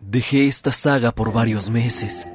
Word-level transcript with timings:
Dejé 0.00 0.48
esta 0.48 0.72
saga 0.72 1.12
por 1.12 1.32
varios 1.32 1.68
meses. 1.68 2.26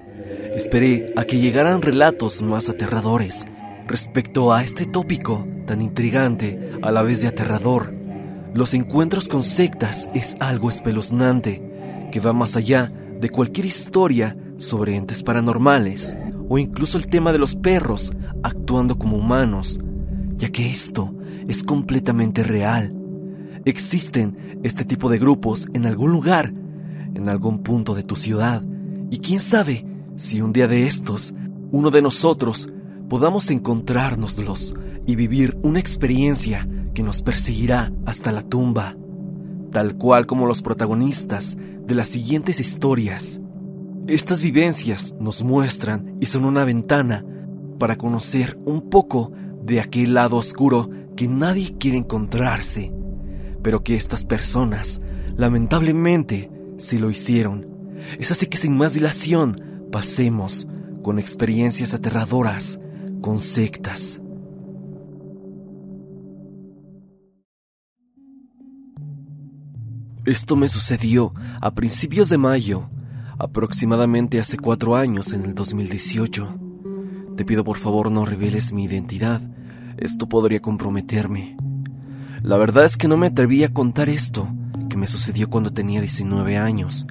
Esperé 0.56 1.08
a 1.18 1.26
que 1.26 1.40
llegaran 1.40 1.82
relatos 1.82 2.42
más 2.42 2.70
aterradores 2.70 3.46
respecto 3.88 4.54
a 4.54 4.64
este 4.64 4.86
tópico 4.86 5.48
tan 5.66 5.82
intrigante 5.82 6.72
a 6.84 6.92
la 6.92 7.02
vez 7.02 7.22
de 7.22 7.28
aterrador. 7.28 7.94
Los 8.54 8.74
encuentros 8.76 9.28
con 9.28 9.44
sectas 9.44 10.08
es 10.14 10.38
algo 10.40 10.70
espeluznante 10.70 12.08
que 12.12 12.20
va 12.20 12.34
más 12.34 12.56
allá 12.56 12.92
de 13.20 13.30
cualquier 13.30 13.66
historia 13.66 14.38
sobre 14.58 14.96
entes 14.96 15.24
paranormales 15.24 16.16
o 16.48 16.60
incluso 16.60 17.00
el 17.00 17.08
tema 17.08 17.32
de 17.32 17.40
los 17.40 17.56
perros 17.56 18.14
actuando 18.44 18.98
como 18.98 19.18
humanos, 19.18 19.80
ya 20.36 20.50
que 20.50 20.70
esto 20.70 21.14
es 21.48 21.64
completamente 21.64 22.44
real. 22.44 22.96
Existen 23.66 24.60
este 24.64 24.86
tipo 24.86 25.10
de 25.10 25.18
grupos 25.18 25.68
en 25.74 25.88
algún 25.88 26.12
lugar, 26.12 26.54
en 27.16 27.30
algún 27.30 27.64
punto 27.64 27.96
de 27.96 28.04
tu 28.04 28.16
ciudad, 28.16 28.64
y 29.10 29.20
quién 29.20 29.40
sabe 29.40 29.86
si 30.18 30.42
un 30.42 30.54
día 30.54 30.68
de 30.68 30.88
estos, 30.88 31.34
uno 31.72 31.92
de 31.92 32.02
nosotros, 32.02 32.70
podamos 33.10 33.50
encontrárnoslos 33.50 34.74
y 35.06 35.16
vivir 35.16 35.58
una 35.64 35.80
experiencia 35.80 36.68
que 36.94 37.04
nos 37.04 37.22
perseguirá 37.22 37.92
hasta 38.06 38.32
la 38.32 38.42
tumba, 38.42 38.96
tal 39.72 39.98
cual 39.98 40.26
como 40.26 40.46
los 40.46 40.62
protagonistas 40.62 41.58
de 41.86 41.96
las 41.96 42.08
siguientes 42.08 42.60
historias. 42.60 43.40
Estas 44.08 44.42
vivencias 44.42 45.14
nos 45.20 45.44
muestran 45.44 46.16
y 46.20 46.28
son 46.28 46.46
una 46.46 46.64
ventana 46.64 47.26
para 47.78 47.98
conocer 47.98 48.58
un 48.66 48.90
poco 48.90 49.32
de 49.64 49.82
aquel 49.82 50.14
lado 50.14 50.38
oscuro 50.38 50.90
que 51.16 51.28
nadie 51.28 51.76
quiere 51.78 51.98
encontrarse, 51.98 52.94
pero 53.62 53.84
que 53.84 53.96
estas 53.96 54.24
personas, 54.24 55.02
lamentablemente, 55.36 56.52
sí 56.78 56.98
lo 56.98 57.10
hicieron. 57.10 57.68
Es 58.20 58.32
así 58.32 58.48
que 58.48 58.58
sin 58.58 58.78
más 58.78 58.94
dilación, 58.94 59.88
pasemos 59.92 60.68
con 61.04 61.20
experiencias 61.20 61.94
aterradoras, 61.94 62.80
con 63.22 63.40
sectas. 63.40 64.20
Esto 70.26 70.56
me 70.56 70.70
sucedió 70.70 71.34
a 71.62 71.76
principios 71.76 72.30
de 72.30 72.40
mayo, 72.40 72.90
aproximadamente 73.38 74.40
hace 74.40 74.58
cuatro 74.58 74.96
años, 74.96 75.34
en 75.34 75.46
el 75.46 75.54
2018. 75.54 76.60
Te 77.38 77.46
pido 77.46 77.64
por 77.64 77.78
favor 77.78 78.10
no 78.10 78.26
reveles 78.26 78.74
mi 78.74 78.86
identidad, 78.86 79.42
esto 79.98 80.28
podría 80.28 80.62
comprometerme. 80.62 81.56
La 82.42 82.58
verdad 82.58 82.86
es 82.86 82.98
que 82.98 83.08
no 83.08 83.18
me 83.18 83.28
atreví 83.28 83.64
a 83.64 83.72
contar 83.72 84.10
esto, 84.10 84.50
me 84.96 85.08
sucedió 85.08 85.50
cuando 85.50 85.72
tenía 85.72 86.00
19 86.00 86.58
años, 86.58 87.06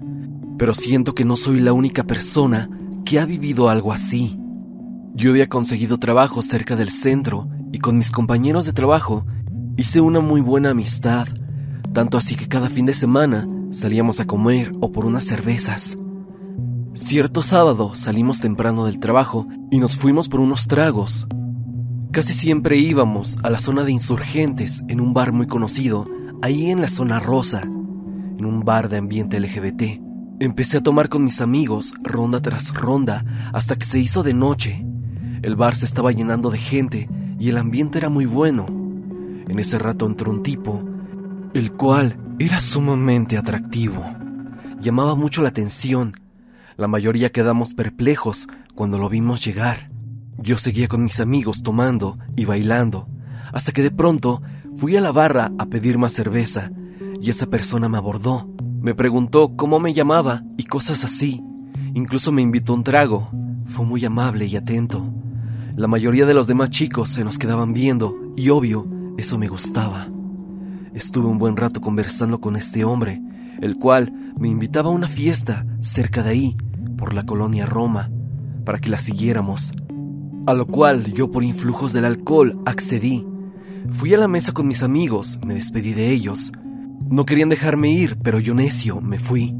pero 0.58 0.74
siento 0.74 1.14
que 1.14 1.24
no 1.24 1.36
soy 1.36 1.60
la 1.60 1.72
única 1.72 2.04
persona 2.04 2.68
que 3.04 3.18
ha 3.18 3.26
vivido 3.26 3.68
algo 3.68 3.92
así. 3.92 4.38
Yo 5.14 5.30
había 5.30 5.48
conseguido 5.48 5.98
trabajo 5.98 6.42
cerca 6.42 6.76
del 6.76 6.90
centro 6.90 7.48
y 7.72 7.78
con 7.78 7.96
mis 7.96 8.10
compañeros 8.10 8.66
de 8.66 8.72
trabajo 8.72 9.26
hice 9.76 10.00
una 10.00 10.20
muy 10.20 10.40
buena 10.40 10.70
amistad 10.70 11.28
tanto 11.94 12.18
así 12.18 12.34
que 12.34 12.48
cada 12.48 12.68
fin 12.68 12.84
de 12.84 12.92
semana 12.92 13.48
salíamos 13.70 14.20
a 14.20 14.26
comer 14.26 14.72
o 14.80 14.92
por 14.92 15.06
unas 15.06 15.24
cervezas. 15.24 15.96
Cierto 16.92 17.42
sábado 17.42 17.94
salimos 17.94 18.40
temprano 18.40 18.84
del 18.84 18.98
trabajo 18.98 19.46
y 19.70 19.78
nos 19.78 19.96
fuimos 19.96 20.28
por 20.28 20.40
unos 20.40 20.66
tragos. 20.66 21.26
Casi 22.10 22.34
siempre 22.34 22.76
íbamos 22.76 23.38
a 23.42 23.50
la 23.50 23.60
zona 23.60 23.84
de 23.84 23.92
insurgentes 23.92 24.82
en 24.88 25.00
un 25.00 25.14
bar 25.14 25.32
muy 25.32 25.46
conocido, 25.46 26.06
ahí 26.42 26.70
en 26.70 26.80
la 26.80 26.88
zona 26.88 27.20
rosa, 27.20 27.62
un 28.46 28.64
bar 28.64 28.88
de 28.88 28.98
ambiente 28.98 29.38
LGBT. 29.38 30.00
Empecé 30.40 30.78
a 30.78 30.82
tomar 30.82 31.08
con 31.08 31.24
mis 31.24 31.40
amigos 31.40 31.94
ronda 32.02 32.40
tras 32.40 32.74
ronda 32.74 33.24
hasta 33.52 33.76
que 33.76 33.86
se 33.86 33.98
hizo 33.98 34.22
de 34.22 34.34
noche. 34.34 34.84
El 35.42 35.56
bar 35.56 35.76
se 35.76 35.86
estaba 35.86 36.12
llenando 36.12 36.50
de 36.50 36.58
gente 36.58 37.08
y 37.38 37.48
el 37.48 37.58
ambiente 37.58 37.98
era 37.98 38.08
muy 38.08 38.26
bueno. 38.26 38.66
En 39.48 39.58
ese 39.58 39.78
rato 39.78 40.06
entró 40.06 40.30
un 40.30 40.42
tipo 40.42 40.82
el 41.54 41.72
cual 41.72 42.18
era 42.40 42.60
sumamente 42.60 43.38
atractivo. 43.38 44.04
Llamaba 44.80 45.14
mucho 45.14 45.40
la 45.40 45.50
atención. 45.50 46.12
La 46.76 46.88
mayoría 46.88 47.30
quedamos 47.30 47.74
perplejos 47.74 48.48
cuando 48.74 48.98
lo 48.98 49.08
vimos 49.08 49.44
llegar. 49.44 49.88
Yo 50.36 50.58
seguía 50.58 50.88
con 50.88 51.04
mis 51.04 51.20
amigos 51.20 51.62
tomando 51.62 52.18
y 52.34 52.44
bailando, 52.44 53.08
hasta 53.52 53.70
que 53.70 53.82
de 53.82 53.92
pronto 53.92 54.42
fui 54.74 54.96
a 54.96 55.00
la 55.00 55.12
barra 55.12 55.52
a 55.58 55.66
pedir 55.66 55.96
más 55.96 56.12
cerveza 56.12 56.72
y 57.24 57.30
esa 57.30 57.46
persona 57.46 57.88
me 57.88 57.96
abordó. 57.96 58.46
Me 58.82 58.94
preguntó 58.94 59.56
cómo 59.56 59.80
me 59.80 59.94
llamaba 59.94 60.44
y 60.58 60.64
cosas 60.64 61.04
así. 61.04 61.42
Incluso 61.94 62.32
me 62.32 62.42
invitó 62.42 62.74
un 62.74 62.84
trago. 62.84 63.30
Fue 63.64 63.86
muy 63.86 64.04
amable 64.04 64.44
y 64.44 64.56
atento. 64.56 65.10
La 65.74 65.88
mayoría 65.88 66.26
de 66.26 66.34
los 66.34 66.48
demás 66.48 66.68
chicos 66.68 67.08
se 67.08 67.24
nos 67.24 67.38
quedaban 67.38 67.72
viendo 67.72 68.14
y 68.36 68.50
obvio, 68.50 68.86
eso 69.16 69.38
me 69.38 69.48
gustaba. 69.48 70.08
Estuve 70.92 71.26
un 71.26 71.38
buen 71.38 71.56
rato 71.56 71.80
conversando 71.80 72.42
con 72.42 72.56
este 72.56 72.84
hombre, 72.84 73.22
el 73.62 73.76
cual 73.78 74.34
me 74.38 74.48
invitaba 74.48 74.90
a 74.90 74.92
una 74.92 75.08
fiesta 75.08 75.64
cerca 75.80 76.22
de 76.22 76.30
ahí, 76.30 76.56
por 76.98 77.14
la 77.14 77.24
colonia 77.24 77.64
Roma, 77.64 78.10
para 78.66 78.78
que 78.78 78.90
la 78.90 78.98
siguiéramos. 78.98 79.72
A 80.46 80.52
lo 80.52 80.66
cual 80.66 81.10
yo 81.14 81.30
por 81.30 81.42
influjos 81.42 81.94
del 81.94 82.04
alcohol 82.04 82.60
accedí. 82.66 83.26
Fui 83.88 84.12
a 84.12 84.18
la 84.18 84.28
mesa 84.28 84.52
con 84.52 84.68
mis 84.68 84.82
amigos, 84.82 85.38
me 85.42 85.54
despedí 85.54 85.94
de 85.94 86.10
ellos. 86.10 86.52
No 87.10 87.24
querían 87.24 87.48
dejarme 87.48 87.90
ir, 87.90 88.16
pero 88.22 88.40
yo 88.40 88.54
necio 88.54 89.00
me 89.00 89.18
fui. 89.18 89.54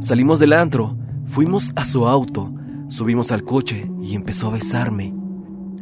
Salimos 0.00 0.40
del 0.40 0.52
antro, 0.52 0.96
fuimos 1.24 1.72
a 1.76 1.84
su 1.84 2.06
auto, 2.06 2.54
subimos 2.88 3.32
al 3.32 3.44
coche 3.44 3.90
y 4.02 4.14
empezó 4.14 4.48
a 4.48 4.52
besarme. 4.52 5.14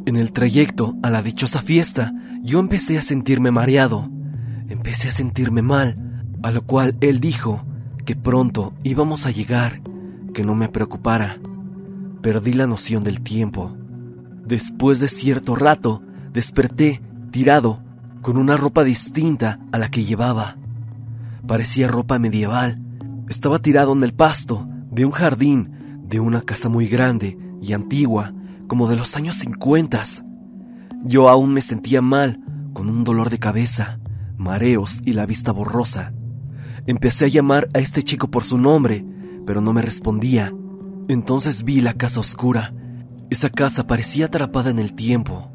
En 0.05 0.15
el 0.15 0.31
trayecto 0.31 0.95
a 1.03 1.09
la 1.09 1.21
dichosa 1.21 1.61
fiesta, 1.61 2.13
yo 2.43 2.59
empecé 2.59 2.97
a 2.97 3.01
sentirme 3.01 3.51
mareado 3.51 4.09
empecé 4.69 5.09
a 5.09 5.11
sentirme 5.11 5.61
mal, 5.61 5.97
a 6.43 6.51
lo 6.51 6.65
cual 6.65 6.95
él 7.01 7.19
dijo 7.19 7.65
que 8.05 8.15
pronto 8.15 8.73
íbamos 8.83 9.25
a 9.25 9.31
llegar, 9.31 9.81
que 10.33 10.43
no 10.43 10.55
me 10.55 10.69
preocupara. 10.69 11.37
Perdí 12.21 12.53
la 12.53 12.67
noción 12.67 13.03
del 13.03 13.21
tiempo. 13.21 13.75
Después 14.45 14.99
de 14.99 15.07
cierto 15.07 15.55
rato, 15.55 16.01
desperté 16.33 17.01
tirado, 17.31 17.81
con 18.21 18.37
una 18.37 18.57
ropa 18.57 18.83
distinta 18.83 19.59
a 19.71 19.77
la 19.77 19.89
que 19.89 20.03
llevaba. 20.03 20.57
Parecía 21.47 21.87
ropa 21.87 22.19
medieval. 22.19 22.81
Estaba 23.29 23.59
tirado 23.59 23.93
en 23.93 24.03
el 24.03 24.13
pasto 24.13 24.67
de 24.91 25.05
un 25.05 25.11
jardín 25.11 26.01
de 26.07 26.19
una 26.19 26.41
casa 26.41 26.69
muy 26.69 26.87
grande 26.87 27.37
y 27.61 27.73
antigua, 27.73 28.33
como 28.67 28.87
de 28.87 28.95
los 28.95 29.15
años 29.15 29.35
50. 29.37 30.03
Yo 31.03 31.29
aún 31.29 31.53
me 31.53 31.61
sentía 31.61 32.01
mal, 32.01 32.41
con 32.73 32.89
un 32.89 33.03
dolor 33.03 33.29
de 33.29 33.39
cabeza 33.39 33.99
mareos 34.37 35.01
y 35.05 35.13
la 35.13 35.25
vista 35.25 35.51
borrosa. 35.51 36.13
Empecé 36.85 37.25
a 37.25 37.29
llamar 37.29 37.67
a 37.73 37.79
este 37.79 38.03
chico 38.03 38.29
por 38.29 38.43
su 38.43 38.57
nombre, 38.57 39.05
pero 39.45 39.61
no 39.61 39.73
me 39.73 39.81
respondía. 39.81 40.53
Entonces 41.07 41.63
vi 41.63 41.81
la 41.81 41.93
casa 41.93 42.19
oscura. 42.19 42.73
Esa 43.29 43.49
casa 43.49 43.87
parecía 43.87 44.27
atrapada 44.27 44.69
en 44.69 44.79
el 44.79 44.93
tiempo. 44.93 45.51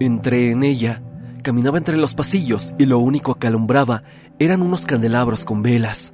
Entré 0.00 0.50
en 0.50 0.64
ella, 0.64 1.02
caminaba 1.42 1.78
entre 1.78 1.96
los 1.96 2.14
pasillos 2.14 2.74
y 2.78 2.86
lo 2.86 2.98
único 2.98 3.34
que 3.34 3.46
alumbraba 3.46 4.02
eran 4.38 4.62
unos 4.62 4.86
candelabros 4.86 5.44
con 5.44 5.62
velas, 5.62 6.12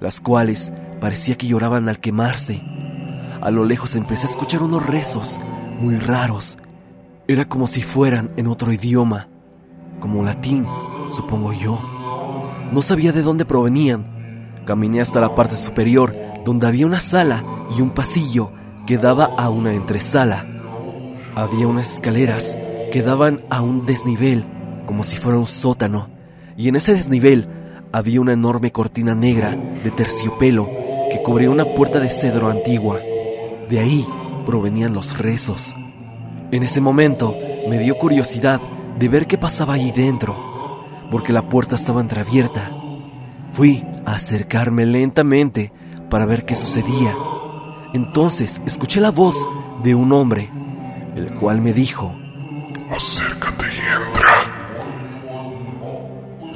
las 0.00 0.20
cuales 0.20 0.72
parecía 1.00 1.36
que 1.36 1.46
lloraban 1.46 1.88
al 1.88 2.00
quemarse. 2.00 2.62
A 3.40 3.50
lo 3.50 3.64
lejos 3.64 3.94
empecé 3.94 4.26
a 4.26 4.30
escuchar 4.30 4.62
unos 4.62 4.86
rezos 4.86 5.38
muy 5.80 5.96
raros. 5.96 6.58
Era 7.28 7.44
como 7.46 7.66
si 7.66 7.82
fueran 7.82 8.30
en 8.36 8.46
otro 8.46 8.72
idioma, 8.72 9.28
como 10.00 10.24
latín 10.24 10.66
supongo 11.10 11.52
yo. 11.52 11.78
No 12.72 12.82
sabía 12.82 13.12
de 13.12 13.22
dónde 13.22 13.44
provenían. 13.44 14.52
Caminé 14.64 15.00
hasta 15.00 15.20
la 15.20 15.34
parte 15.34 15.56
superior, 15.56 16.14
donde 16.44 16.66
había 16.66 16.86
una 16.86 17.00
sala 17.00 17.44
y 17.76 17.80
un 17.80 17.90
pasillo 17.90 18.50
que 18.86 18.98
daba 18.98 19.26
a 19.36 19.48
una 19.50 19.72
entresala. 19.72 20.46
Había 21.34 21.68
unas 21.68 21.94
escaleras 21.94 22.56
que 22.92 23.02
daban 23.02 23.42
a 23.50 23.60
un 23.60 23.86
desnivel, 23.86 24.44
como 24.86 25.04
si 25.04 25.16
fuera 25.16 25.38
un 25.38 25.46
sótano, 25.46 26.08
y 26.56 26.68
en 26.68 26.76
ese 26.76 26.94
desnivel 26.94 27.48
había 27.92 28.20
una 28.20 28.32
enorme 28.32 28.72
cortina 28.72 29.14
negra 29.14 29.56
de 29.82 29.90
terciopelo 29.90 30.68
que 31.10 31.22
cubría 31.22 31.50
una 31.50 31.64
puerta 31.64 32.00
de 32.00 32.10
cedro 32.10 32.48
antigua. 32.48 33.00
De 33.68 33.78
ahí 33.78 34.06
provenían 34.46 34.94
los 34.94 35.18
rezos. 35.18 35.74
En 36.50 36.62
ese 36.62 36.80
momento 36.80 37.34
me 37.68 37.78
dio 37.78 37.98
curiosidad 37.98 38.60
de 38.98 39.08
ver 39.08 39.26
qué 39.26 39.36
pasaba 39.36 39.74
ahí 39.74 39.92
dentro 39.92 40.46
porque 41.10 41.32
la 41.32 41.48
puerta 41.48 41.76
estaba 41.76 42.00
entreabierta. 42.00 42.70
Fui 43.52 43.84
a 44.04 44.14
acercarme 44.14 44.86
lentamente 44.86 45.72
para 46.10 46.26
ver 46.26 46.44
qué 46.44 46.54
sucedía. 46.54 47.14
Entonces 47.94 48.60
escuché 48.66 49.00
la 49.00 49.10
voz 49.10 49.46
de 49.82 49.94
un 49.94 50.12
hombre, 50.12 50.50
el 51.14 51.34
cual 51.34 51.60
me 51.60 51.72
dijo, 51.72 52.14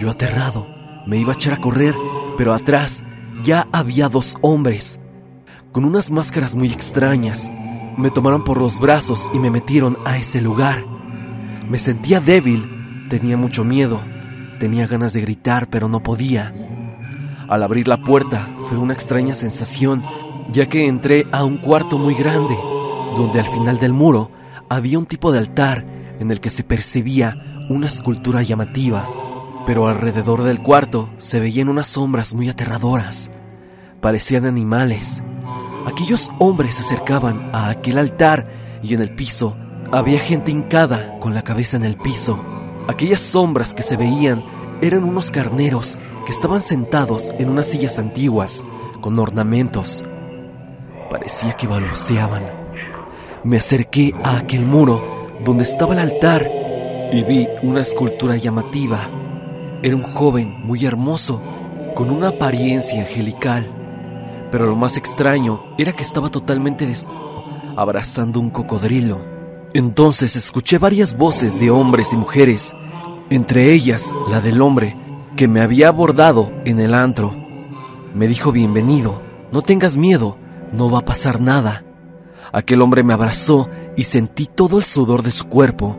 Yo 0.00 0.08
aterrado, 0.08 0.66
me 1.04 1.18
iba 1.18 1.32
a 1.32 1.34
echar 1.34 1.52
a 1.52 1.58
correr, 1.58 1.94
pero 2.38 2.54
atrás 2.54 3.04
ya 3.44 3.68
había 3.70 4.08
dos 4.08 4.34
hombres, 4.40 4.98
con 5.72 5.84
unas 5.84 6.10
máscaras 6.10 6.56
muy 6.56 6.72
extrañas. 6.72 7.50
Me 7.98 8.10
tomaron 8.10 8.42
por 8.42 8.56
los 8.56 8.80
brazos 8.80 9.28
y 9.34 9.38
me 9.38 9.50
metieron 9.50 9.98
a 10.06 10.16
ese 10.16 10.40
lugar. 10.40 10.86
Me 11.68 11.78
sentía 11.78 12.18
débil, 12.18 13.06
tenía 13.10 13.36
mucho 13.36 13.62
miedo, 13.62 14.00
tenía 14.58 14.86
ganas 14.86 15.12
de 15.12 15.20
gritar, 15.20 15.68
pero 15.68 15.86
no 15.86 16.02
podía. 16.02 16.54
Al 17.46 17.62
abrir 17.62 17.86
la 17.86 18.02
puerta 18.02 18.48
fue 18.70 18.78
una 18.78 18.94
extraña 18.94 19.34
sensación, 19.34 20.02
ya 20.50 20.64
que 20.64 20.88
entré 20.88 21.26
a 21.30 21.44
un 21.44 21.58
cuarto 21.58 21.98
muy 21.98 22.14
grande, 22.14 22.56
donde 23.18 23.38
al 23.38 23.46
final 23.48 23.78
del 23.78 23.92
muro 23.92 24.30
había 24.70 24.98
un 24.98 25.04
tipo 25.04 25.30
de 25.30 25.40
altar 25.40 25.84
en 26.18 26.30
el 26.30 26.40
que 26.40 26.48
se 26.48 26.64
percibía 26.64 27.66
una 27.68 27.88
escultura 27.88 28.40
llamativa, 28.42 29.06
pero 29.66 29.88
alrededor 29.88 30.42
del 30.42 30.60
cuarto 30.60 31.10
se 31.18 31.40
veían 31.40 31.68
unas 31.68 31.86
sombras 31.86 32.34
muy 32.34 32.48
aterradoras. 32.48 33.30
Parecían 34.00 34.46
animales. 34.46 35.22
Aquellos 35.86 36.30
hombres 36.38 36.76
se 36.76 36.82
acercaban 36.82 37.50
a 37.52 37.68
aquel 37.70 37.98
altar 37.98 38.50
y 38.82 38.94
en 38.94 39.00
el 39.00 39.14
piso 39.14 39.56
había 39.92 40.20
gente 40.20 40.50
hincada 40.50 41.18
con 41.18 41.34
la 41.34 41.42
cabeza 41.42 41.76
en 41.76 41.84
el 41.84 41.96
piso. 41.96 42.38
Aquellas 42.88 43.20
sombras 43.20 43.74
que 43.74 43.82
se 43.82 43.96
veían 43.96 44.42
eran 44.80 45.04
unos 45.04 45.30
carneros 45.30 45.98
que 46.24 46.32
estaban 46.32 46.62
sentados 46.62 47.32
en 47.38 47.48
unas 47.48 47.68
sillas 47.68 47.98
antiguas 47.98 48.64
con 49.00 49.18
ornamentos. 49.18 50.04
Parecía 51.10 51.54
que 51.54 51.66
balbuceaban. 51.66 52.42
Me 53.42 53.56
acerqué 53.56 54.14
a 54.22 54.38
aquel 54.38 54.64
muro 54.64 55.28
donde 55.44 55.64
estaba 55.64 55.94
el 55.94 56.00
altar 56.00 56.50
y 57.12 57.22
vi 57.24 57.48
una 57.62 57.80
escultura 57.80 58.36
llamativa. 58.36 59.19
Era 59.82 59.96
un 59.96 60.02
joven 60.02 60.56
muy 60.62 60.84
hermoso, 60.84 61.40
con 61.94 62.10
una 62.10 62.28
apariencia 62.28 63.00
angelical. 63.00 63.66
Pero 64.50 64.66
lo 64.66 64.76
más 64.76 64.98
extraño 64.98 65.62
era 65.78 65.92
que 65.92 66.02
estaba 66.02 66.30
totalmente 66.30 66.86
desnudo, 66.86 67.44
abrazando 67.76 68.40
un 68.40 68.50
cocodrilo. 68.50 69.22
Entonces 69.72 70.36
escuché 70.36 70.76
varias 70.76 71.16
voces 71.16 71.60
de 71.60 71.70
hombres 71.70 72.12
y 72.12 72.16
mujeres, 72.16 72.74
entre 73.30 73.72
ellas 73.72 74.12
la 74.28 74.42
del 74.42 74.60
hombre 74.60 74.96
que 75.36 75.48
me 75.48 75.60
había 75.60 75.88
abordado 75.88 76.52
en 76.66 76.80
el 76.80 76.92
antro. 76.92 77.34
Me 78.12 78.26
dijo 78.26 78.52
bienvenido, 78.52 79.22
no 79.50 79.62
tengas 79.62 79.96
miedo, 79.96 80.36
no 80.72 80.90
va 80.90 80.98
a 80.98 81.04
pasar 81.06 81.40
nada. 81.40 81.84
Aquel 82.52 82.82
hombre 82.82 83.02
me 83.02 83.14
abrazó 83.14 83.70
y 83.96 84.04
sentí 84.04 84.44
todo 84.46 84.76
el 84.76 84.84
sudor 84.84 85.22
de 85.22 85.30
su 85.30 85.46
cuerpo. 85.46 85.96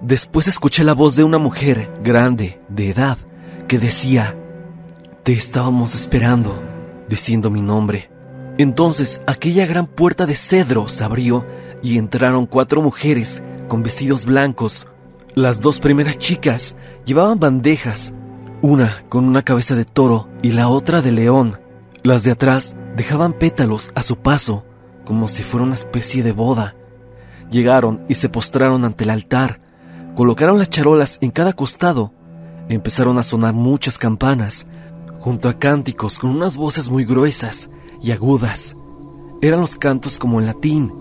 Después 0.00 0.46
escuché 0.46 0.84
la 0.84 0.92
voz 0.92 1.16
de 1.16 1.24
una 1.24 1.38
mujer 1.38 1.90
grande, 2.02 2.60
de 2.68 2.90
edad, 2.90 3.16
que 3.66 3.78
decía, 3.78 4.36
Te 5.22 5.32
estábamos 5.32 5.94
esperando, 5.94 6.54
diciendo 7.08 7.50
mi 7.50 7.62
nombre. 7.62 8.10
Entonces 8.58 9.20
aquella 9.26 9.66
gran 9.66 9.86
puerta 9.86 10.26
de 10.26 10.36
cedro 10.36 10.88
se 10.88 11.02
abrió 11.02 11.44
y 11.82 11.98
entraron 11.98 12.46
cuatro 12.46 12.82
mujeres 12.82 13.42
con 13.68 13.82
vestidos 13.82 14.26
blancos. 14.26 14.86
Las 15.34 15.60
dos 15.60 15.80
primeras 15.80 16.18
chicas 16.18 16.76
llevaban 17.04 17.38
bandejas, 17.38 18.12
una 18.62 19.02
con 19.08 19.24
una 19.24 19.42
cabeza 19.42 19.76
de 19.76 19.84
toro 19.84 20.28
y 20.42 20.52
la 20.52 20.68
otra 20.68 21.02
de 21.02 21.12
león. 21.12 21.58
Las 22.02 22.22
de 22.22 22.32
atrás 22.32 22.76
dejaban 22.96 23.32
pétalos 23.32 23.90
a 23.94 24.02
su 24.02 24.16
paso, 24.16 24.64
como 25.04 25.28
si 25.28 25.42
fuera 25.42 25.64
una 25.64 25.74
especie 25.74 26.22
de 26.22 26.32
boda. 26.32 26.74
Llegaron 27.50 28.04
y 28.08 28.14
se 28.14 28.28
postraron 28.28 28.84
ante 28.84 29.04
el 29.04 29.10
altar, 29.10 29.60
colocaron 30.16 30.58
las 30.58 30.70
charolas 30.70 31.18
en 31.20 31.30
cada 31.30 31.52
costado, 31.52 32.10
empezaron 32.70 33.18
a 33.18 33.22
sonar 33.22 33.52
muchas 33.52 33.98
campanas, 33.98 34.66
junto 35.20 35.48
a 35.50 35.58
cánticos 35.58 36.18
con 36.18 36.30
unas 36.30 36.56
voces 36.56 36.88
muy 36.88 37.04
gruesas 37.04 37.68
y 38.02 38.12
agudas. 38.12 38.74
Eran 39.42 39.60
los 39.60 39.76
cantos 39.76 40.18
como 40.18 40.40
en 40.40 40.46
latín. 40.46 40.92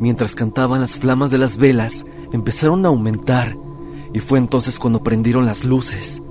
Mientras 0.00 0.34
cantaban 0.34 0.80
las 0.80 0.96
flamas 0.96 1.30
de 1.30 1.38
las 1.38 1.58
velas 1.58 2.04
empezaron 2.32 2.84
a 2.86 2.88
aumentar, 2.88 3.54
y 4.14 4.20
fue 4.20 4.38
entonces 4.38 4.78
cuando 4.78 5.02
prendieron 5.02 5.44
las 5.44 5.64
luces. 5.64 6.22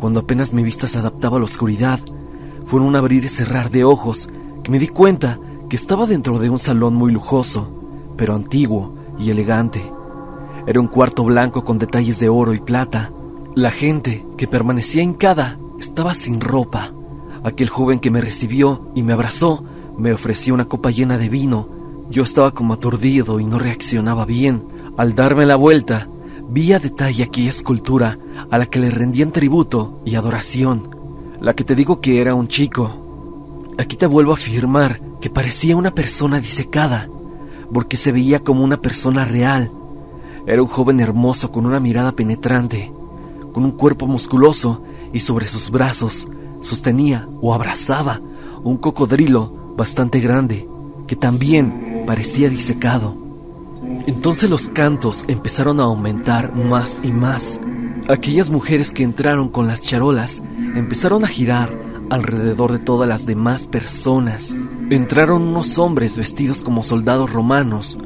Cuando 0.00 0.20
apenas 0.20 0.54
mi 0.54 0.62
vista 0.62 0.88
se 0.88 0.98
adaptaba 0.98 1.36
a 1.36 1.40
la 1.40 1.46
oscuridad, 1.46 2.00
fue 2.64 2.80
un 2.80 2.96
abrir 2.96 3.24
y 3.24 3.28
cerrar 3.28 3.70
de 3.70 3.84
ojos 3.84 4.30
que 4.62 4.70
me 4.70 4.78
di 4.78 4.88
cuenta 4.88 5.38
que 5.68 5.76
estaba 5.76 6.06
dentro 6.06 6.38
de 6.38 6.48
un 6.48 6.58
salón 6.58 6.94
muy 6.94 7.12
lujoso, 7.12 7.70
pero 8.16 8.34
antiguo 8.34 8.94
y 9.18 9.30
elegante. 9.30 9.97
Era 10.68 10.80
un 10.80 10.86
cuarto 10.86 11.24
blanco 11.24 11.64
con 11.64 11.78
detalles 11.78 12.20
de 12.20 12.28
oro 12.28 12.52
y 12.52 12.60
plata. 12.60 13.10
La 13.54 13.70
gente 13.70 14.26
que 14.36 14.46
permanecía 14.46 15.02
hincada 15.02 15.58
estaba 15.80 16.12
sin 16.12 16.42
ropa. 16.42 16.92
Aquel 17.42 17.70
joven 17.70 18.00
que 18.00 18.10
me 18.10 18.20
recibió 18.20 18.82
y 18.94 19.02
me 19.02 19.14
abrazó 19.14 19.64
me 19.96 20.12
ofreció 20.12 20.52
una 20.52 20.66
copa 20.66 20.90
llena 20.90 21.16
de 21.16 21.30
vino. 21.30 21.66
Yo 22.10 22.22
estaba 22.22 22.50
como 22.50 22.74
aturdido 22.74 23.40
y 23.40 23.46
no 23.46 23.58
reaccionaba 23.58 24.26
bien. 24.26 24.62
Al 24.98 25.14
darme 25.14 25.46
la 25.46 25.56
vuelta, 25.56 26.06
vi 26.50 26.74
a 26.74 26.78
detalle 26.78 27.24
aquella 27.24 27.48
escultura 27.48 28.18
a 28.50 28.58
la 28.58 28.66
que 28.66 28.78
le 28.78 28.90
rendían 28.90 29.32
tributo 29.32 30.02
y 30.04 30.16
adoración. 30.16 30.90
La 31.40 31.54
que 31.54 31.64
te 31.64 31.76
digo 31.76 32.02
que 32.02 32.20
era 32.20 32.34
un 32.34 32.46
chico. 32.46 33.64
Aquí 33.78 33.96
te 33.96 34.04
vuelvo 34.04 34.32
a 34.32 34.34
afirmar 34.34 35.00
que 35.18 35.30
parecía 35.30 35.76
una 35.76 35.94
persona 35.94 36.40
disecada, 36.40 37.08
porque 37.72 37.96
se 37.96 38.12
veía 38.12 38.40
como 38.40 38.62
una 38.62 38.82
persona 38.82 39.24
real. 39.24 39.72
Era 40.48 40.62
un 40.62 40.68
joven 40.68 40.98
hermoso 40.98 41.52
con 41.52 41.66
una 41.66 41.78
mirada 41.78 42.12
penetrante, 42.12 42.90
con 43.52 43.64
un 43.64 43.72
cuerpo 43.72 44.06
musculoso 44.06 44.82
y 45.12 45.20
sobre 45.20 45.46
sus 45.46 45.70
brazos 45.70 46.26
sostenía 46.62 47.28
o 47.42 47.52
abrazaba 47.52 48.22
un 48.64 48.78
cocodrilo 48.78 49.74
bastante 49.76 50.20
grande 50.20 50.66
que 51.06 51.16
también 51.16 52.02
parecía 52.06 52.48
disecado. 52.48 53.14
Entonces 54.06 54.48
los 54.48 54.70
cantos 54.70 55.26
empezaron 55.28 55.80
a 55.80 55.84
aumentar 55.84 56.56
más 56.56 57.02
y 57.02 57.12
más. 57.12 57.60
Aquellas 58.08 58.48
mujeres 58.48 58.94
que 58.94 59.02
entraron 59.02 59.50
con 59.50 59.66
las 59.66 59.82
charolas 59.82 60.42
empezaron 60.74 61.24
a 61.24 61.28
girar 61.28 61.70
alrededor 62.08 62.72
de 62.72 62.78
todas 62.78 63.06
las 63.06 63.26
demás 63.26 63.66
personas. 63.66 64.56
Entraron 64.88 65.42
unos 65.42 65.78
hombres 65.78 66.16
vestidos 66.16 66.62
como 66.62 66.82
soldados 66.82 67.30
romanos. 67.30 67.98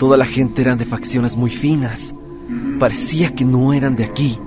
Toda 0.00 0.16
la 0.16 0.24
gente 0.24 0.62
eran 0.62 0.78
de 0.78 0.86
facciones 0.86 1.36
muy 1.36 1.50
finas. 1.50 2.14
Parecía 2.78 3.34
que 3.34 3.44
no 3.44 3.74
eran 3.74 3.96
de 3.96 4.04
aquí. 4.04 4.38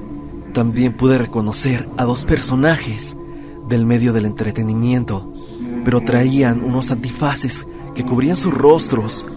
También 0.51 0.93
pude 0.93 1.19
reconocer 1.19 1.87
a 1.95 2.05
dos 2.05 2.25
personajes 2.25 3.15
del 3.69 3.85
medio 3.85 4.13
del 4.13 4.25
entretenimiento, 4.25 5.31
pero 5.85 6.01
traían 6.01 6.63
unos 6.63 6.89
antifaces 6.89 7.67
que 7.93 8.03
cubrían 8.03 8.35
sus 8.35 8.51
rostros. 8.51 9.27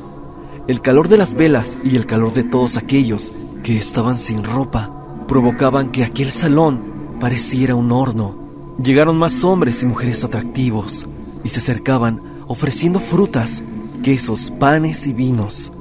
El 0.67 0.81
calor 0.81 1.09
de 1.09 1.19
las 1.19 1.35
velas 1.35 1.77
y 1.85 1.97
el 1.97 2.07
calor 2.07 2.33
de 2.33 2.45
todos 2.45 2.79
aquellos 2.79 3.35
que 3.63 3.77
estaban 3.77 4.19
sin 4.19 4.43
ropa 4.43 4.91
provocaban 5.29 5.91
que 5.91 6.03
aquel 6.03 6.33
salón 6.33 7.19
pareciera 7.21 7.75
un 7.75 7.93
horno. 7.93 8.39
Llegaron 8.83 9.19
más 9.19 9.45
hombres 9.45 9.83
y 9.83 9.87
mujeres 9.87 10.25
atractivos 10.25 11.07
y 11.45 11.51
se 11.51 11.59
acercaban 11.59 12.23
ofreciendo 12.47 13.01
frutas, 13.01 13.63
quesos, 14.07 14.53
panes 14.53 15.09
y 15.09 15.13
vinos. 15.13 15.73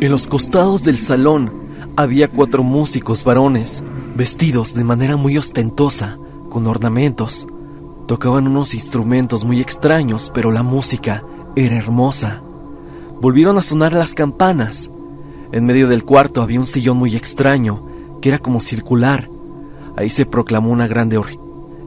En 0.00 0.10
los 0.10 0.26
costados 0.26 0.84
del 0.84 0.96
salón 0.96 1.52
había 1.96 2.28
cuatro 2.28 2.62
músicos 2.62 3.24
varones, 3.24 3.82
vestidos 4.16 4.72
de 4.72 4.84
manera 4.84 5.18
muy 5.18 5.36
ostentosa, 5.36 6.16
con 6.48 6.66
ornamentos. 6.66 7.46
Tocaban 8.06 8.48
unos 8.48 8.72
instrumentos 8.72 9.44
muy 9.44 9.60
extraños, 9.60 10.32
pero 10.34 10.50
la 10.50 10.62
música 10.62 11.24
era 11.56 11.76
hermosa. 11.76 12.40
Volvieron 13.20 13.58
a 13.58 13.62
sonar 13.62 13.92
las 13.92 14.14
campanas. 14.14 14.88
En 15.52 15.66
medio 15.66 15.86
del 15.86 16.04
cuarto 16.04 16.40
había 16.40 16.60
un 16.60 16.66
sillón 16.66 16.96
muy 16.96 17.14
extraño, 17.14 17.84
que 18.22 18.30
era 18.30 18.38
como 18.38 18.62
circular. 18.62 19.28
Ahí 19.94 20.08
se 20.08 20.24
proclamó 20.24 20.70
una 20.70 20.86
grande 20.86 21.18
orgía 21.18 21.38